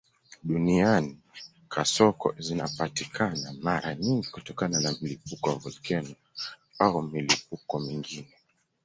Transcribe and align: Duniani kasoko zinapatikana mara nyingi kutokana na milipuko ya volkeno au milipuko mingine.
Duniani 0.47 1.13
kasoko 1.73 2.27
zinapatikana 2.45 3.47
mara 3.63 3.95
nyingi 3.95 4.27
kutokana 4.33 4.79
na 4.79 4.89
milipuko 5.01 5.45
ya 5.49 5.55
volkeno 5.55 6.13
au 6.83 7.01
milipuko 7.13 7.73
mingine. 7.85 8.31